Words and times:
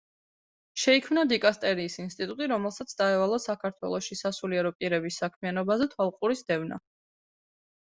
შეიქმნა 0.83 1.25
დიკასტერიის 1.31 1.97
ინსტიტუტი, 2.03 2.47
რომელსაც 2.53 2.95
დაევალა 3.03 3.39
საქართველოში 3.45 4.19
სასულიერო 4.23 4.75
პირების 4.81 5.23
საქმიანობაზე 5.25 5.91
თვალყურის 5.95 6.45
დევნა. 6.53 6.83